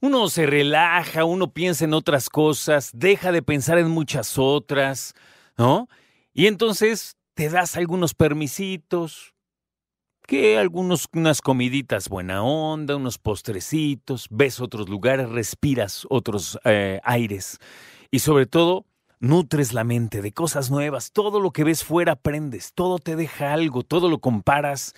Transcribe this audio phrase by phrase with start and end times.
[0.00, 5.12] Uno se relaja, uno piensa en otras cosas, deja de pensar en muchas otras,
[5.58, 5.86] ¿no?
[6.32, 9.34] Y entonces te das algunos permisitos,
[10.26, 17.58] que algunos, unas comiditas buena onda, unos postrecitos, ves otros lugares, respiras otros eh, aires
[18.10, 18.86] y sobre todo
[19.24, 23.52] nutres la mente de cosas nuevas, todo lo que ves fuera aprendes, todo te deja
[23.52, 24.94] algo, todo lo comparas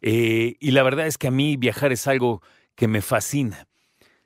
[0.00, 2.42] eh, y la verdad es que a mí viajar es algo
[2.74, 3.66] que me fascina.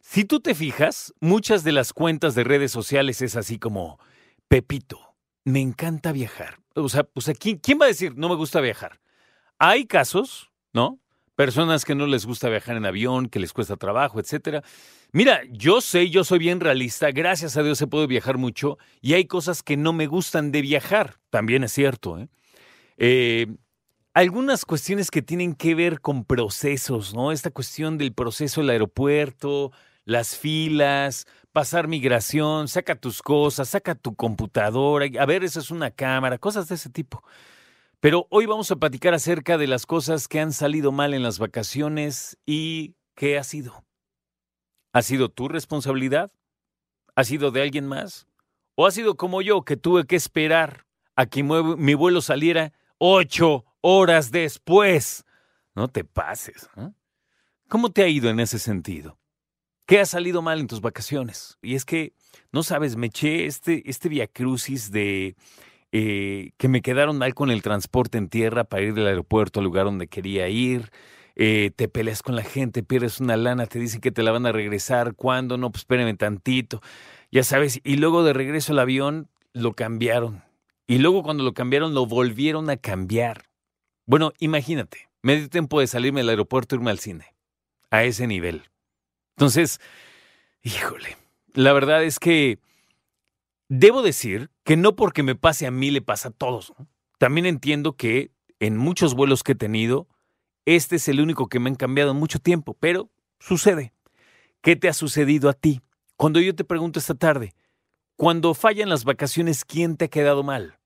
[0.01, 3.98] Si tú te fijas, muchas de las cuentas de redes sociales es así como,
[4.48, 6.59] Pepito, me encanta viajar.
[6.74, 9.01] O sea, pues ¿quién, ¿quién va a decir no me gusta viajar?
[9.59, 10.98] Hay casos, ¿no?
[11.35, 14.63] Personas que no les gusta viajar en avión, que les cuesta trabajo, etcétera.
[15.13, 19.15] Mira, yo sé, yo soy bien realista, gracias a Dios se puede viajar mucho y
[19.15, 22.19] hay cosas que no me gustan de viajar, también es cierto.
[22.19, 22.29] ¿eh?
[22.97, 23.47] Eh,
[24.15, 27.33] algunas cuestiones que tienen que ver con procesos, ¿no?
[27.33, 29.73] Esta cuestión del proceso del aeropuerto,
[30.05, 35.91] las filas, pasar migración, saca tus cosas, saca tu computadora, a ver, eso es una
[35.91, 37.23] cámara, cosas de ese tipo.
[38.03, 41.39] Pero hoy vamos a platicar acerca de las cosas que han salido mal en las
[41.39, 43.85] vacaciones y qué ha sido.
[44.93, 46.33] ¿Ha sido tu responsabilidad?
[47.15, 48.27] ¿Ha sido de alguien más?
[48.75, 53.67] ¿O ha sido como yo que tuve que esperar a que mi vuelo saliera ocho
[53.83, 55.25] horas después?
[55.77, 56.69] No te pases.
[56.79, 56.91] ¿eh?
[57.69, 59.17] ¿Cómo te ha ido en ese sentido?
[59.87, 61.57] ¿Qué ha salido mal en tus vacaciones?
[61.63, 62.15] Y es que,
[62.51, 65.37] no sabes, me eché este, este viacrucis de
[65.93, 69.65] eh, que me quedaron mal con el transporte en tierra para ir del aeropuerto al
[69.65, 70.91] lugar donde quería ir.
[71.37, 74.47] Eh, te peleas con la gente, pierdes una lana, te dicen que te la van
[74.47, 75.56] a regresar, ¿cuándo?
[75.56, 76.82] No, pues espérenme tantito.
[77.31, 80.43] Ya sabes, y luego de regreso al avión lo cambiaron.
[80.87, 83.44] Y luego cuando lo cambiaron lo volvieron a cambiar.
[84.06, 87.34] Bueno, imagínate, me dio tiempo de salirme del aeropuerto e irme al cine.
[87.91, 88.65] A ese nivel.
[89.37, 89.81] Entonces,
[90.62, 91.17] híjole,
[91.55, 92.59] la verdad es que
[93.75, 96.73] Debo decir que no porque me pase a mí le pasa a todos.
[97.19, 98.31] También entiendo que
[98.61, 100.09] en muchos vuelos que he tenido,
[100.65, 103.93] este es el único que me han cambiado en mucho tiempo, pero sucede.
[104.61, 105.81] ¿Qué te ha sucedido a ti?
[106.17, 107.55] Cuando yo te pregunto esta tarde,
[108.17, 110.79] cuando fallan las vacaciones, ¿quién te ha quedado mal?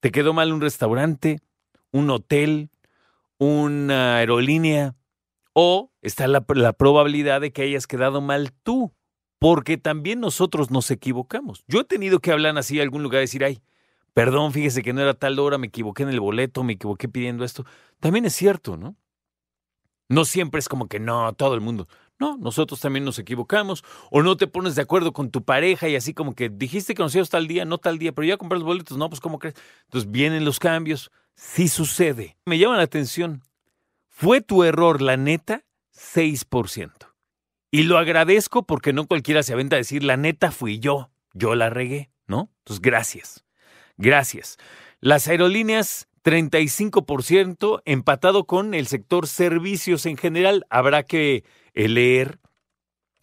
[0.00, 1.40] ¿Te quedó mal un restaurante,
[1.92, 2.70] un hotel,
[3.38, 4.94] una aerolínea?
[5.54, 8.92] ¿O está la, la probabilidad de que hayas quedado mal tú?
[9.42, 11.64] Porque también nosotros nos equivocamos.
[11.66, 13.60] Yo he tenido que hablar así a algún lugar y decir, ay,
[14.14, 17.42] perdón, fíjese que no era tal hora, me equivoqué en el boleto, me equivoqué pidiendo
[17.44, 17.66] esto.
[17.98, 18.94] También es cierto, ¿no?
[20.08, 21.88] No siempre es como que no, todo el mundo.
[22.20, 23.82] No, nosotros también nos equivocamos.
[24.12, 27.02] O no te pones de acuerdo con tu pareja y así como que dijiste que
[27.02, 29.40] nos íbamos tal día, no tal día, pero ya comprar los boletos, no, pues ¿cómo
[29.40, 29.56] crees?
[29.86, 31.10] Entonces vienen los cambios.
[31.34, 32.36] Sí sucede.
[32.46, 33.42] Me llama la atención.
[34.08, 35.64] ¿Fue tu error, la neta?
[35.96, 37.11] 6%.
[37.74, 41.54] Y lo agradezco porque no cualquiera se aventa a decir, la neta fui yo, yo
[41.54, 42.50] la regué, ¿no?
[42.58, 43.44] Entonces, gracias.
[43.96, 44.58] Gracias.
[45.00, 50.66] Las aerolíneas, 35% empatado con el sector servicios en general.
[50.68, 52.40] Habrá que eh, leer,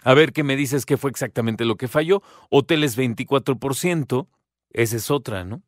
[0.04, 2.24] a ver qué me dices qué fue exactamente lo que falló.
[2.50, 4.28] Hoteles, 24%.
[4.72, 5.62] Esa es otra, ¿no?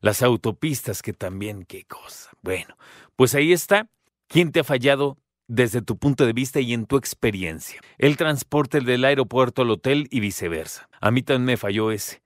[0.00, 2.30] Las autopistas, que también, qué cosa.
[2.42, 2.76] Bueno,
[3.14, 3.88] pues ahí está.
[4.26, 5.16] ¿Quién te ha fallado?
[5.48, 7.80] Desde tu punto de vista y en tu experiencia.
[7.98, 10.88] El transporte del aeropuerto al hotel y viceversa.
[11.00, 12.22] A mí también me falló ese.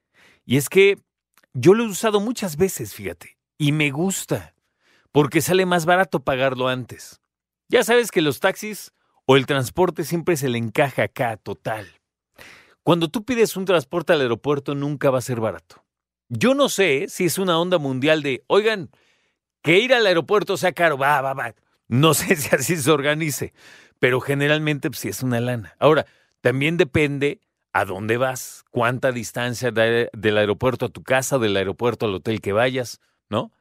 [0.47, 0.99] Y es que
[1.53, 4.55] yo lo he usado muchas veces, fíjate, y me gusta,
[5.13, 7.21] porque sale más barato pagarlo antes.
[7.69, 8.93] Ya sabes que los taxis
[9.27, 11.87] o el transporte siempre se le encaja acá, total.
[12.83, 15.85] Cuando tú pides un transporte al aeropuerto nunca va a ser barato.
[16.29, 18.91] Yo no sé si es una onda mundial de, oigan,
[19.63, 21.55] que ir al aeropuerto sea caro, va, va, va.
[21.91, 23.53] No sé si así se organice,
[23.99, 25.75] pero generalmente pues, sí es una lana.
[25.79, 26.07] Ahora,
[26.41, 27.41] también depende
[27.73, 32.53] a dónde vas, cuánta distancia del aeropuerto a tu casa, del aeropuerto al hotel que
[32.53, 33.53] vayas, ¿no?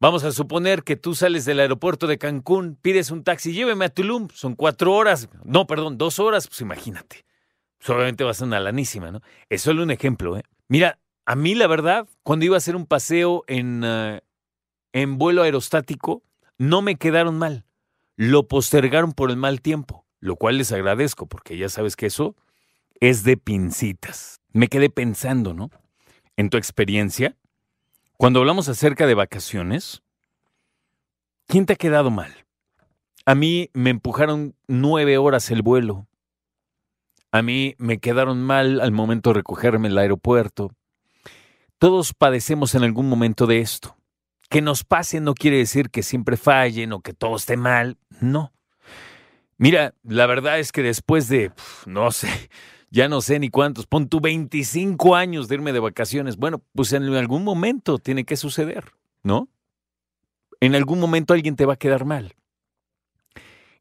[0.00, 3.88] Vamos a suponer que tú sales del aeropuerto de Cancún, pides un taxi, lléveme a
[3.88, 7.24] Tulum, son cuatro horas, no, perdón, dos horas, pues imagínate.
[7.78, 9.20] Solamente va a ser una lanísima, ¿no?
[9.48, 10.42] Es solo un ejemplo, ¿eh?
[10.68, 14.20] Mira, a mí la verdad, cuando iba a hacer un paseo en, eh,
[14.92, 16.22] en vuelo aerostático,
[16.58, 17.64] no me quedaron mal.
[18.16, 22.36] Lo postergaron por el mal tiempo, lo cual les agradezco porque ya sabes que eso
[23.00, 24.40] es de pincitas.
[24.52, 25.70] Me quedé pensando, ¿no?
[26.36, 27.36] En tu experiencia,
[28.16, 30.02] cuando hablamos acerca de vacaciones,
[31.46, 32.46] ¿quién te ha quedado mal?
[33.26, 36.06] A mí me empujaron nueve horas el vuelo.
[37.32, 40.70] A mí me quedaron mal al momento de recogerme en el aeropuerto.
[41.78, 43.96] Todos padecemos en algún momento de esto.
[44.48, 48.52] Que nos pase no quiere decir que siempre fallen o que todo esté mal, no.
[49.56, 51.52] Mira, la verdad es que después de,
[51.86, 52.28] no sé,
[52.90, 56.92] ya no sé ni cuántos, pon tu 25 años de irme de vacaciones, bueno, pues
[56.92, 58.92] en algún momento tiene que suceder,
[59.22, 59.48] ¿no?
[60.60, 62.34] En algún momento alguien te va a quedar mal.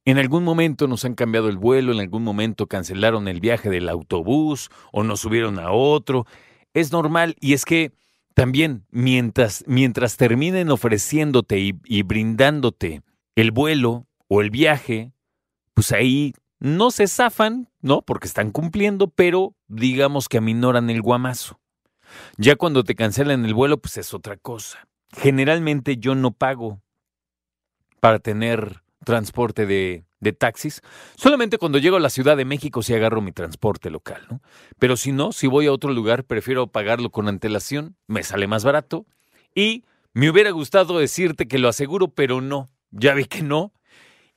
[0.05, 3.87] En algún momento nos han cambiado el vuelo, en algún momento cancelaron el viaje del
[3.87, 6.25] autobús o nos subieron a otro.
[6.73, 7.93] Es normal y es que
[8.33, 13.01] también mientras, mientras terminen ofreciéndote y, y brindándote
[13.35, 15.11] el vuelo o el viaje,
[15.73, 18.01] pues ahí no se zafan, ¿no?
[18.01, 21.59] Porque están cumpliendo, pero digamos que aminoran el guamazo.
[22.37, 24.87] Ya cuando te cancelan el vuelo, pues es otra cosa.
[25.11, 26.81] Generalmente yo no pago
[27.99, 30.81] para tener transporte de, de, taxis.
[31.15, 34.41] Solamente cuando llego a la Ciudad de México sí agarro mi transporte local, ¿no?
[34.79, 38.63] Pero si no, si voy a otro lugar, prefiero pagarlo con antelación, me sale más
[38.63, 39.05] barato.
[39.55, 39.83] Y
[40.13, 42.69] me hubiera gustado decirte que lo aseguro, pero no.
[42.91, 43.73] Ya vi que no.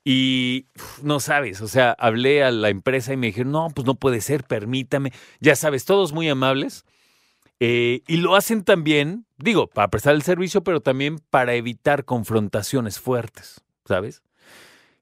[0.09, 0.69] Y
[1.03, 4.21] no sabes, o sea, hablé a la empresa y me dijeron, no, pues no puede
[4.21, 5.13] ser, permítame.
[5.41, 6.85] Ya sabes, todos muy amables.
[7.59, 13.01] Eh, y lo hacen también, digo, para prestar el servicio, pero también para evitar confrontaciones
[13.01, 14.23] fuertes, ¿sabes?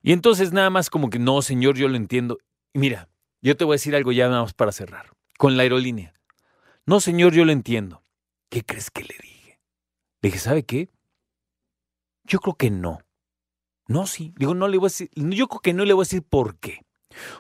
[0.05, 2.39] Y entonces nada más como que, no, señor, yo lo entiendo.
[2.75, 3.09] mira,
[3.41, 6.13] yo te voy a decir algo ya nada más para cerrar, con la aerolínea.
[6.85, 8.05] No, señor, yo lo entiendo.
[8.51, 9.61] ¿Qué crees que le dije?
[10.21, 10.91] Le dije, ¿sabe qué?
[12.25, 13.01] Yo creo que no.
[13.89, 14.35] No, sí.
[14.37, 16.59] Digo, no le voy a decir, yo creo que no le voy a decir por
[16.59, 16.85] qué.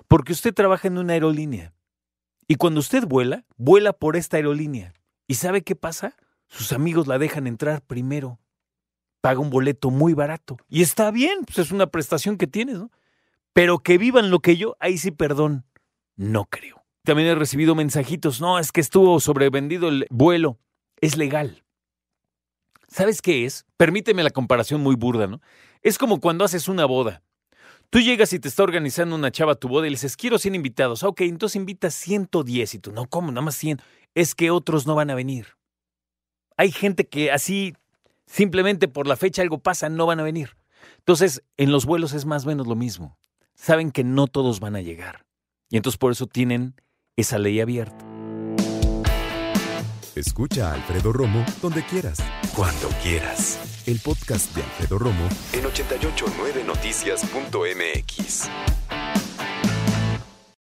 [0.09, 1.75] Porque usted trabaja en una aerolínea.
[2.49, 4.95] Y cuando usted vuela, vuela por esta aerolínea.
[5.27, 6.17] ¿Y sabe qué pasa?
[6.49, 8.39] Sus amigos la dejan entrar primero.
[9.25, 10.59] Paga un boleto muy barato.
[10.69, 12.91] Y está bien, pues es una prestación que tienes, ¿no?
[13.55, 15.65] Pero que vivan lo que yo, ahí sí, perdón,
[16.15, 16.85] no creo.
[17.05, 20.59] También he recibido mensajitos, no, es que estuvo sobrevendido el vuelo.
[21.01, 21.65] Es legal.
[22.87, 23.65] ¿Sabes qué es?
[23.79, 25.41] Permíteme la comparación muy burda, ¿no?
[25.81, 27.23] Es como cuando haces una boda.
[27.89, 30.55] Tú llegas y te está organizando una chava tu boda y le dices, quiero 100
[30.55, 31.03] invitados.
[31.03, 33.33] Ah, ok, entonces invitas 110 y tú, no, ¿cómo?
[33.33, 33.81] Nada más 100.
[34.15, 35.47] Es que otros no van a venir.
[36.59, 37.75] Hay gente que así,
[38.27, 40.57] simplemente por la fecha algo pasa, no van a venir.
[40.99, 43.19] Entonces, en los vuelos es más o menos lo mismo.
[43.55, 45.25] Saben que no todos van a llegar.
[45.71, 46.75] Y entonces por eso tienen
[47.17, 48.05] esa ley abierta.
[50.15, 52.19] Escucha a Alfredo Romo donde quieras,
[52.55, 53.83] cuando quieras.
[53.87, 58.49] El podcast de Alfredo Romo en 889noticias.mx.